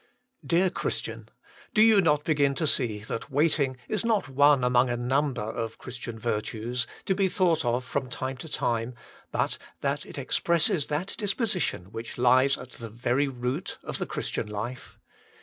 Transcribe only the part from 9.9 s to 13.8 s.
it expresses that disposition which lies at the very root